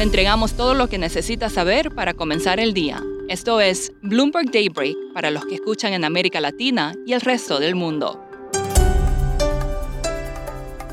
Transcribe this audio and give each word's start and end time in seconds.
Le 0.00 0.04
entregamos 0.04 0.54
todo 0.54 0.72
lo 0.72 0.88
que 0.88 0.96
necesita 0.96 1.50
saber 1.50 1.94
para 1.94 2.14
comenzar 2.14 2.58
el 2.58 2.72
día. 2.72 3.04
Esto 3.28 3.60
es 3.60 3.92
Bloomberg 4.00 4.50
Daybreak 4.50 4.96
para 5.12 5.30
los 5.30 5.44
que 5.44 5.56
escuchan 5.56 5.92
en 5.92 6.06
América 6.06 6.40
Latina 6.40 6.94
y 7.06 7.12
el 7.12 7.20
resto 7.20 7.60
del 7.60 7.74
mundo. 7.74 8.18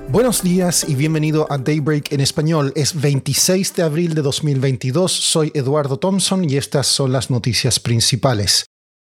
Buenos 0.09 0.43
días 0.43 0.85
y 0.89 0.95
bienvenido 0.95 1.47
a 1.49 1.57
Daybreak 1.57 2.11
en 2.11 2.19
español. 2.19 2.73
Es 2.75 2.99
26 2.99 3.75
de 3.75 3.83
abril 3.83 4.13
de 4.13 4.23
2022. 4.23 5.09
Soy 5.09 5.53
Eduardo 5.55 5.97
Thompson 5.97 6.43
y 6.43 6.57
estas 6.57 6.87
son 6.87 7.13
las 7.13 7.29
noticias 7.29 7.79
principales. 7.79 8.65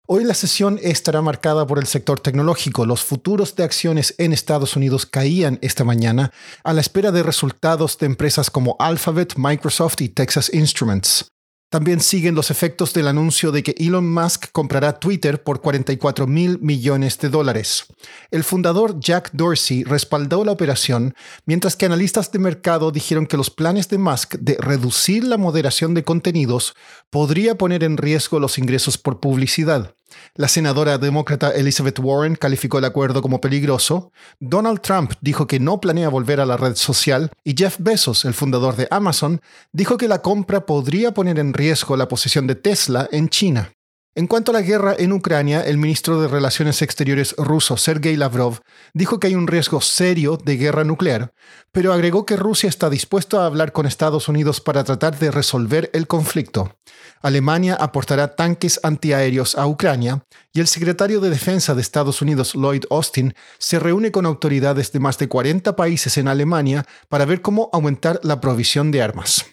Hoy 0.08 0.22
la 0.22 0.34
sesión 0.34 0.78
estará 0.82 1.20
marcada 1.20 1.66
por 1.66 1.80
el 1.80 1.86
sector 1.86 2.20
tecnológico. 2.20 2.86
Los 2.86 3.02
futuros 3.02 3.56
de 3.56 3.64
acciones 3.64 4.14
en 4.18 4.32
Estados 4.32 4.76
Unidos 4.76 5.04
caían 5.04 5.58
esta 5.62 5.82
mañana 5.82 6.30
a 6.62 6.72
la 6.72 6.80
espera 6.80 7.10
de 7.10 7.24
resultados 7.24 7.98
de 7.98 8.06
empresas 8.06 8.48
como 8.48 8.76
Alphabet, 8.78 9.34
Microsoft 9.36 10.00
y 10.02 10.08
Texas 10.08 10.48
Instruments. 10.54 11.26
También 11.68 12.00
siguen 12.00 12.36
los 12.36 12.52
efectos 12.52 12.94
del 12.94 13.08
anuncio 13.08 13.50
de 13.50 13.64
que 13.64 13.74
Elon 13.78 14.08
Musk 14.08 14.52
comprará 14.52 15.00
Twitter 15.00 15.42
por 15.42 15.60
44 15.60 16.28
mil 16.28 16.60
millones 16.60 17.18
de 17.18 17.28
dólares. 17.28 17.86
El 18.30 18.44
fundador 18.44 19.00
Jack 19.00 19.30
Dorsey 19.32 19.82
respaldó 19.82 20.44
la 20.44 20.52
operación, 20.52 21.16
mientras 21.44 21.74
que 21.74 21.86
analistas 21.86 22.30
de 22.30 22.38
mercado 22.38 22.92
dijeron 22.92 23.26
que 23.26 23.36
los 23.36 23.50
planes 23.50 23.88
de 23.88 23.98
Musk 23.98 24.36
de 24.36 24.56
reducir 24.60 25.24
la 25.24 25.38
moderación 25.38 25.92
de 25.94 26.04
contenidos 26.04 26.74
podría 27.10 27.58
poner 27.58 27.82
en 27.82 27.96
riesgo 27.96 28.38
los 28.38 28.58
ingresos 28.58 28.96
por 28.96 29.18
publicidad. 29.18 29.96
La 30.34 30.48
senadora 30.48 30.98
demócrata 30.98 31.50
Elizabeth 31.50 31.98
Warren 31.98 32.36
calificó 32.36 32.78
el 32.78 32.84
acuerdo 32.84 33.22
como 33.22 33.40
peligroso, 33.40 34.12
Donald 34.38 34.80
Trump 34.80 35.12
dijo 35.20 35.46
que 35.46 35.60
no 35.60 35.80
planea 35.80 36.08
volver 36.08 36.40
a 36.40 36.46
la 36.46 36.56
red 36.56 36.76
social 36.76 37.30
y 37.42 37.54
Jeff 37.56 37.76
Bezos, 37.78 38.24
el 38.24 38.34
fundador 38.34 38.76
de 38.76 38.88
Amazon, 38.90 39.40
dijo 39.72 39.96
que 39.96 40.08
la 40.08 40.22
compra 40.22 40.66
podría 40.66 41.12
poner 41.12 41.38
en 41.38 41.54
riesgo 41.54 41.96
la 41.96 42.08
posición 42.08 42.46
de 42.46 42.54
Tesla 42.54 43.08
en 43.10 43.28
China. 43.28 43.72
En 44.18 44.28
cuanto 44.28 44.50
a 44.50 44.54
la 44.54 44.62
guerra 44.62 44.96
en 44.98 45.12
Ucrania, 45.12 45.60
el 45.60 45.76
ministro 45.76 46.18
de 46.18 46.26
Relaciones 46.26 46.80
Exteriores 46.80 47.34
ruso 47.36 47.76
Sergei 47.76 48.16
Lavrov 48.16 48.60
dijo 48.94 49.20
que 49.20 49.26
hay 49.26 49.34
un 49.34 49.46
riesgo 49.46 49.82
serio 49.82 50.38
de 50.42 50.56
guerra 50.56 50.84
nuclear, 50.84 51.34
pero 51.70 51.92
agregó 51.92 52.24
que 52.24 52.38
Rusia 52.38 52.70
está 52.70 52.88
dispuesto 52.88 53.38
a 53.38 53.44
hablar 53.44 53.72
con 53.72 53.84
Estados 53.84 54.26
Unidos 54.28 54.62
para 54.62 54.84
tratar 54.84 55.18
de 55.18 55.30
resolver 55.30 55.90
el 55.92 56.06
conflicto. 56.06 56.78
Alemania 57.20 57.74
aportará 57.74 58.34
tanques 58.36 58.80
antiaéreos 58.82 59.54
a 59.54 59.66
Ucrania 59.66 60.24
y 60.50 60.60
el 60.60 60.66
secretario 60.66 61.20
de 61.20 61.28
Defensa 61.28 61.74
de 61.74 61.82
Estados 61.82 62.22
Unidos, 62.22 62.54
Lloyd 62.54 62.84
Austin, 62.88 63.34
se 63.58 63.78
reúne 63.78 64.12
con 64.12 64.24
autoridades 64.24 64.92
de 64.92 64.98
más 64.98 65.18
de 65.18 65.28
40 65.28 65.76
países 65.76 66.16
en 66.16 66.28
Alemania 66.28 66.86
para 67.10 67.26
ver 67.26 67.42
cómo 67.42 67.68
aumentar 67.70 68.18
la 68.22 68.40
provisión 68.40 68.90
de 68.90 69.02
armas. 69.02 69.44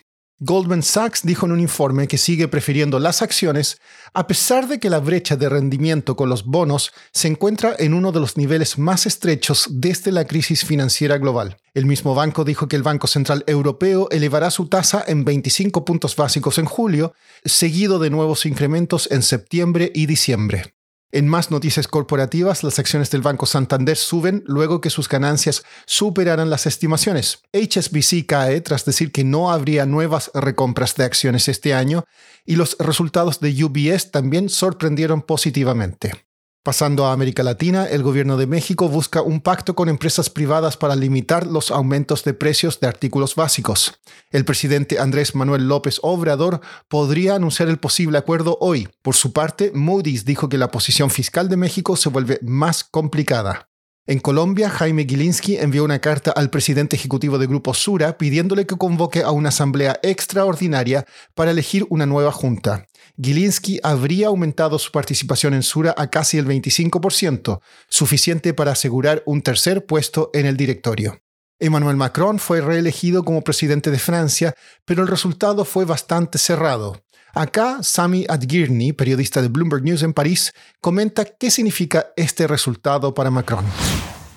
Goldman 0.46 0.84
Sachs 0.84 1.22
dijo 1.24 1.46
en 1.46 1.54
un 1.54 1.62
informe 1.62 2.06
que 2.06 2.18
sigue 2.18 2.50
prefiriendo 2.50 3.00
las 3.00 3.22
acciones 3.22 3.80
a 4.14 4.28
pesar 4.28 4.68
de 4.68 4.78
que 4.78 4.90
la 4.90 5.00
brecha 5.00 5.38
de 5.38 5.48
rendimiento 5.48 6.18
con 6.18 6.28
los 6.28 6.44
bonos 6.44 6.92
se 7.14 7.30
encuentra 7.30 7.74
en 7.80 7.94
uno 7.94 8.12
de 8.12 8.20
los 8.20 8.36
niveles 8.36 8.78
más 8.78 9.06
estrechos 9.06 9.68
desde 9.70 10.12
la 10.12 10.26
crisis 10.26 10.66
financiera 10.66 11.18
global. 11.18 11.56
El 11.74 11.86
mismo 11.86 12.14
banco 12.14 12.44
dijo 12.44 12.68
que 12.68 12.76
el 12.76 12.84
Banco 12.84 13.08
Central 13.08 13.46
Europeo 13.48 14.10
elevará 14.12 14.52
su 14.52 14.68
tasa 14.68 15.02
en 15.08 15.24
25 15.24 15.86
puntos 15.86 16.14
básicos 16.18 16.58
en 16.58 16.66
julio, 16.66 17.14
seguido 17.46 17.98
de 17.98 18.10
nuevos 18.10 18.46
incrementos 18.46 19.08
en 19.12 19.24
septiembre 19.24 19.94
y 19.96 20.08
diciembre. 20.08 20.73
En 21.16 21.28
más 21.28 21.52
noticias 21.52 21.88
corporativas, 21.88 22.64
las 22.64 22.80
acciones 22.80 23.12
del 23.12 23.22
Banco 23.22 23.46
Santander 23.46 23.96
suben 23.98 24.44
luego 24.48 24.82
que 24.82 24.90
sus 24.90 25.08
ganancias 25.08 25.64
superaran 25.86 26.50
las 26.50 26.66
estimaciones. 26.66 27.44
HSBC 27.54 28.26
cae 28.26 28.62
tras 28.62 28.84
decir 28.84 29.12
que 29.12 29.24
no 29.24 29.52
habría 29.52 29.86
nuevas 29.86 30.32
recompras 30.34 30.96
de 30.96 31.04
acciones 31.04 31.48
este 31.50 31.76
año 31.76 32.06
y 32.48 32.56
los 32.56 32.76
resultados 32.80 33.40
de 33.40 33.64
UBS 33.64 34.10
también 34.10 34.50
sorprendieron 34.50 35.22
positivamente. 35.22 36.26
Pasando 36.64 37.06
a 37.06 37.12
América 37.12 37.44
Latina, 37.44 37.88
el 37.88 38.04
gobierno 38.04 38.38
de 38.38 38.48
México 38.48 38.88
busca 38.88 39.22
un 39.22 39.42
pacto 39.42 39.76
con 39.76 39.90
empresas 39.90 40.30
privadas 40.30 40.78
para 40.78 40.96
limitar 40.96 41.46
los 41.46 41.72
aumentos 41.72 42.24
de 42.24 42.34
precios 42.34 42.80
de 42.80 42.88
artículos 42.88 43.36
básicos. 43.36 44.00
El 44.32 44.46
presidente 44.46 44.98
Andrés 44.98 45.36
Manuel 45.36 45.68
López 45.68 46.00
Obrador 46.04 46.62
podría 46.88 47.36
anunciar 47.36 47.68
el 47.68 47.80
posible 47.80 48.18
acuerdo 48.18 48.58
hoy. 48.62 48.88
Por 49.02 49.14
su 49.14 49.34
parte, 49.34 49.74
Moody's 49.76 50.24
dijo 50.24 50.48
que 50.48 50.58
la 50.58 50.72
posición 50.72 51.10
fiscal 51.10 51.50
de 51.50 51.58
México 51.58 51.98
se 51.98 52.08
vuelve 52.08 52.40
más 52.42 52.86
complicada. 52.86 53.68
En 54.06 54.20
Colombia, 54.20 54.70
Jaime 54.70 55.06
Gilinski 55.06 55.56
envió 55.56 55.86
una 55.86 56.00
carta 56.00 56.32
al 56.32 56.50
presidente 56.50 56.98
ejecutivo 56.98 57.38
de 57.38 57.48
Grupo 57.48 57.74
Sura 57.74 58.18
pidiéndole 58.18 58.66
que 58.66 58.76
convoque 58.76 59.24
a 59.24 59.32
una 59.32 59.48
asamblea 59.48 59.98
extraordinaria 60.04 61.06
para 61.34 61.52
elegir 61.52 61.86
una 61.90 62.06
nueva 62.06 62.34
junta. 62.34 62.86
Gilinski 63.16 63.80
habría 63.82 64.28
aumentado 64.28 64.78
su 64.78 64.92
participación 64.92 65.54
en 65.54 65.64
Sura 65.64 65.96
a 65.98 66.08
casi 66.08 66.38
el 66.38 66.46
25%, 66.46 67.62
suficiente 67.88 68.54
para 68.54 68.74
asegurar 68.74 69.24
un 69.26 69.42
tercer 69.42 69.86
puesto 69.86 70.32
en 70.34 70.48
el 70.48 70.58
directorio. 70.58 71.22
Emmanuel 71.60 71.96
Macron 71.96 72.40
fue 72.40 72.60
reelegido 72.60 73.24
como 73.24 73.42
presidente 73.42 73.90
de 73.90 74.00
Francia, 74.00 74.54
pero 74.84 75.02
el 75.04 75.08
resultado 75.08 75.64
fue 75.64 75.86
bastante 75.86 76.40
cerrado. 76.40 77.03
Acá, 77.36 77.82
Sami 77.82 78.28
Adgirni, 78.30 78.94
periodista 78.94 79.42
de 79.42 79.48
Bloomberg 79.48 79.84
News 79.84 80.04
en 80.04 80.14
París, 80.14 80.54
comenta 80.82 81.26
qué 81.26 81.50
significa 81.50 82.08
este 82.16 82.46
resultado 82.46 83.16
para 83.16 83.32
Macron. 83.32 83.66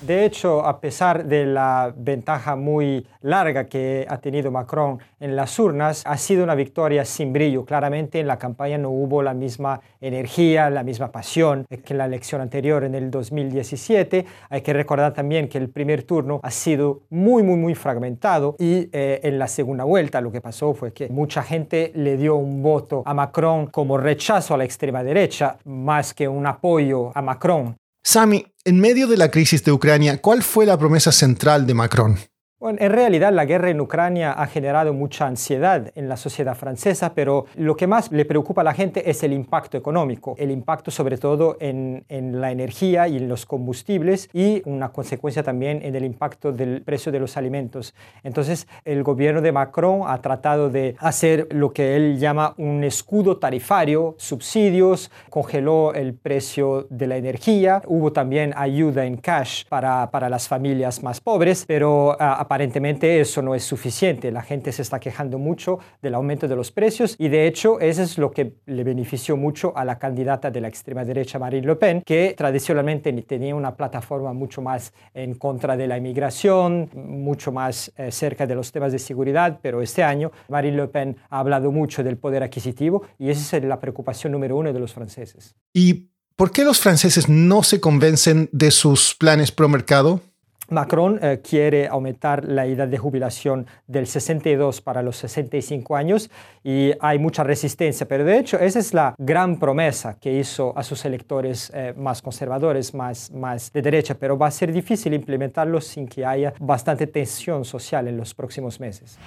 De 0.07 0.23
hecho, 0.23 0.65
a 0.65 0.79
pesar 0.79 1.25
de 1.25 1.45
la 1.45 1.93
ventaja 1.93 2.55
muy 2.55 3.05
larga 3.19 3.65
que 3.65 4.05
ha 4.07 4.19
tenido 4.19 4.49
Macron 4.51 4.99
en 5.19 5.35
las 5.35 5.59
urnas, 5.59 6.01
ha 6.05 6.17
sido 6.17 6.45
una 6.45 6.55
victoria 6.55 7.03
sin 7.03 7.33
brillo. 7.33 7.65
Claramente 7.65 8.21
en 8.21 8.27
la 8.27 8.37
campaña 8.37 8.77
no 8.77 8.89
hubo 8.89 9.21
la 9.21 9.33
misma 9.33 9.81
energía, 9.99 10.69
la 10.69 10.83
misma 10.83 11.11
pasión 11.11 11.65
que 11.67 11.91
en 11.91 11.97
la 11.97 12.05
elección 12.05 12.39
anterior 12.39 12.85
en 12.85 12.95
el 12.95 13.11
2017. 13.11 14.25
Hay 14.49 14.61
que 14.61 14.71
recordar 14.71 15.13
también 15.13 15.49
que 15.49 15.57
el 15.57 15.67
primer 15.67 16.03
turno 16.03 16.39
ha 16.41 16.51
sido 16.51 17.01
muy, 17.09 17.43
muy, 17.43 17.57
muy 17.57 17.75
fragmentado 17.75 18.55
y 18.59 18.87
eh, 18.93 19.19
en 19.23 19.37
la 19.37 19.49
segunda 19.49 19.83
vuelta 19.83 20.21
lo 20.21 20.31
que 20.31 20.39
pasó 20.39 20.73
fue 20.73 20.93
que 20.93 21.09
mucha 21.09 21.43
gente 21.43 21.91
le 21.95 22.15
dio 22.15 22.37
un 22.37 22.63
voto 22.63 23.03
a 23.05 23.13
Macron 23.13 23.67
como 23.67 23.97
rechazo 23.97 24.53
a 24.53 24.57
la 24.57 24.63
extrema 24.63 25.03
derecha 25.03 25.57
más 25.65 26.13
que 26.13 26.29
un 26.29 26.47
apoyo 26.47 27.11
a 27.13 27.21
Macron. 27.21 27.75
Sami, 28.09 28.45
en 28.67 28.81
medio 28.81 29.07
de 29.07 29.15
la 29.15 29.31
crisis 29.31 29.63
de 29.63 29.71
Ucrania, 29.71 30.17
¿cuál 30.21 30.43
fue 30.43 30.65
la 30.65 30.77
promesa 30.77 31.13
central 31.13 31.65
de 31.65 31.73
Macron? 31.73 32.17
Bueno, 32.59 32.79
en 32.81 32.91
realidad 32.91 33.31
la 33.31 33.45
guerra 33.45 33.69
en 33.69 33.79
Ucrania 33.79 34.31
ha 34.31 34.47
generado 34.47 34.91
mucha 34.91 35.27
ansiedad 35.27 35.91
en 35.93 36.09
la 36.09 36.17
sociedad 36.17 36.55
francesa, 36.55 37.13
pero 37.13 37.45
lo 37.55 37.77
que 37.77 37.85
más 37.85 38.11
le 38.11 38.25
preocupa 38.25 38.61
a 38.61 38.63
la 38.63 38.73
gente 38.73 39.11
es 39.11 39.21
el 39.21 39.31
impacto 39.31 39.77
económico, 39.77 40.33
el 40.39 40.49
impacto 40.49 40.89
sobre 40.89 41.19
todo 41.19 41.57
en, 41.59 42.03
en, 42.09 42.41
la 42.41 42.49
energía 42.49 43.07
y 43.07 43.17
en 43.17 43.29
los 43.29 43.45
combustibles 43.45 44.27
y 44.33 44.63
una 44.65 44.89
consecuencia 44.89 45.43
también 45.43 45.81
en 45.83 45.95
el 45.95 46.03
impacto 46.03 46.51
del 46.51 46.81
precio 46.81 47.11
de 47.11 47.19
los 47.19 47.37
alimentos. 47.37 47.93
Entonces 48.23 48.67
el 48.85 49.03
gobierno 49.03 49.41
de 49.41 49.51
Macron 49.51 50.01
ha 50.07 50.19
tratado 50.23 50.71
de 50.71 50.95
hacer 50.97 51.47
lo 51.51 51.73
que 51.73 51.95
él 51.95 52.17
llama 52.17 52.55
un 52.57 52.83
escudo 52.83 53.37
tarifario, 53.37 54.15
subsidios, 54.17 55.11
congeló 55.29 55.93
el 55.93 56.15
precio 56.15 56.87
de 56.89 57.05
la 57.05 57.17
energía, 57.17 57.83
hubo 57.85 58.11
también 58.11 58.51
ayuda 58.57 59.05
en 59.05 59.17
cash 59.17 59.65
para, 59.69 60.09
para 60.09 60.27
las 60.27 60.47
familias 60.47 61.03
más 61.03 61.21
pobres, 61.21 61.63
pero 61.67 62.17
uh, 62.19 62.46
aparentemente 62.47 63.19
eso 63.19 63.41
no 63.41 63.55
es 63.55 63.63
suficiente. 63.65 64.31
La 64.31 64.41
gente 64.41 64.71
se 64.71 64.81
está 64.81 65.01
quejando 65.01 65.37
mucho 65.37 65.79
del 66.01 66.15
aumento 66.15 66.47
de 66.47 66.55
los 66.55 66.71
precios 66.71 67.13
y 67.19 67.27
de 67.27 67.45
hecho 67.45 67.81
eso 67.81 68.01
es 68.01 68.17
lo 68.17 68.31
que 68.31 68.53
le 68.65 68.85
benefició 68.85 69.35
mucho 69.35 69.77
a 69.77 69.83
la 69.83 69.99
candidata 69.99 70.49
de 70.49 70.61
la 70.61 70.69
extrema 70.69 71.03
derecha 71.03 71.39
Marine 71.39 71.67
Le 71.67 71.75
Pen, 71.75 72.01
que 72.05 72.35
tradicionalmente 72.37 73.11
tenía 73.23 73.53
una 73.53 73.75
plataforma 73.75 74.31
mucho 74.31 74.61
más 74.61 74.93
en 75.13 75.33
contra 75.33 75.75
de 75.75 75.87
la 75.87 75.97
inmigración, 75.97 76.89
mucho 76.95 77.51
más 77.51 77.91
eh, 77.97 78.13
cerca 78.13 78.47
de 78.47 78.55
los 78.55 78.71
temas 78.71 78.93
de 78.93 78.99
seguridad, 78.99 79.59
pero 79.61 79.81
este 79.81 80.01
año 80.01 80.31
Marine 80.47 80.77
Le 80.77 80.87
Pen 80.87 81.17
ha 81.29 81.39
hablado 81.39 81.69
mucho 81.73 82.01
del 82.01 82.15
poder 82.15 82.43
adquisitivo 82.43 83.03
y 83.19 83.29
esa 83.29 83.57
es 83.57 83.63
la 83.65 83.77
preocupación 83.77 84.31
número 84.31 84.55
uno 84.55 84.71
de 84.71 84.79
los 84.79 84.93
franceses. 84.93 85.53
¿Y 85.73 86.11
por 86.37 86.51
qué 86.51 86.63
los 86.63 86.79
franceses 86.79 87.27
no 87.27 87.61
se 87.61 87.81
convencen 87.81 88.47
de 88.53 88.71
sus 88.71 89.15
planes 89.15 89.51
pro 89.51 89.67
mercado? 89.67 90.21
Macron 90.69 91.19
eh, 91.21 91.41
quiere 91.41 91.87
aumentar 91.87 92.45
la 92.45 92.65
edad 92.65 92.87
de 92.87 92.97
jubilación 92.97 93.67
del 93.87 94.07
62 94.07 94.81
para 94.81 95.01
los 95.01 95.17
65 95.17 95.95
años 95.95 96.29
y 96.63 96.91
hay 96.99 97.19
mucha 97.19 97.43
resistencia, 97.43 98.07
pero 98.07 98.25
de 98.25 98.37
hecho 98.37 98.59
esa 98.59 98.79
es 98.79 98.93
la 98.93 99.15
gran 99.17 99.59
promesa 99.59 100.17
que 100.19 100.33
hizo 100.33 100.77
a 100.77 100.83
sus 100.83 101.05
electores 101.05 101.71
eh, 101.73 101.93
más 101.95 102.21
conservadores, 102.21 102.93
más, 102.93 103.31
más 103.31 103.71
de 103.71 103.81
derecha, 103.81 104.15
pero 104.15 104.37
va 104.37 104.47
a 104.47 104.51
ser 104.51 104.73
difícil 104.73 105.13
implementarlo 105.13 105.79
sin 105.79 106.07
que 106.07 106.25
haya 106.25 106.53
bastante 106.59 107.07
tensión 107.07 107.63
social 107.63 108.07
en 108.07 108.17
los 108.17 108.33
próximos 108.33 108.79
meses. 108.79 109.17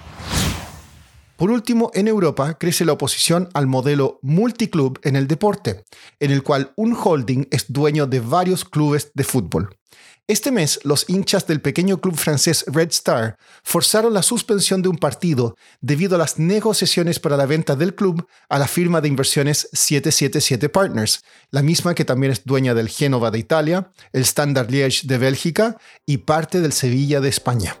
Por 1.41 1.49
último, 1.49 1.89
en 1.95 2.07
Europa 2.07 2.55
crece 2.59 2.85
la 2.85 2.91
oposición 2.91 3.49
al 3.55 3.65
modelo 3.65 4.19
multiclub 4.21 4.99
en 5.01 5.15
el 5.15 5.27
deporte, 5.27 5.85
en 6.19 6.29
el 6.29 6.43
cual 6.43 6.71
un 6.75 6.95
holding 6.95 7.47
es 7.49 7.65
dueño 7.73 8.05
de 8.05 8.19
varios 8.19 8.63
clubes 8.63 9.09
de 9.15 9.23
fútbol. 9.23 9.75
Este 10.27 10.51
mes, 10.51 10.79
los 10.83 11.09
hinchas 11.09 11.47
del 11.47 11.59
pequeño 11.59 11.99
club 11.99 12.15
francés 12.15 12.63
Red 12.67 12.89
Star 12.89 13.37
forzaron 13.63 14.13
la 14.13 14.21
suspensión 14.21 14.83
de 14.83 14.89
un 14.89 14.97
partido 14.97 15.55
debido 15.79 16.13
a 16.13 16.19
las 16.19 16.37
negociaciones 16.37 17.19
para 17.19 17.37
la 17.37 17.47
venta 17.47 17.75
del 17.75 17.95
club 17.95 18.23
a 18.47 18.59
la 18.59 18.67
firma 18.67 19.01
de 19.01 19.07
inversiones 19.07 19.67
777 19.73 20.69
Partners, 20.69 21.23
la 21.49 21.63
misma 21.63 21.95
que 21.95 22.05
también 22.05 22.33
es 22.33 22.45
dueña 22.45 22.75
del 22.75 22.87
Génova 22.87 23.31
de 23.31 23.39
Italia, 23.39 23.91
el 24.13 24.21
Standard 24.21 24.69
Liège 24.69 25.07
de 25.07 25.17
Bélgica 25.17 25.77
y 26.05 26.17
parte 26.17 26.61
del 26.61 26.71
Sevilla 26.71 27.19
de 27.19 27.29
España. 27.29 27.80